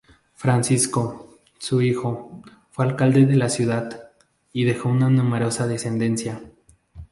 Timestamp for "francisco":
0.33-1.37